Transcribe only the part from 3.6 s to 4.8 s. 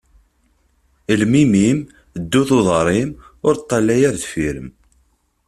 ṭalay ɣer deffir-m.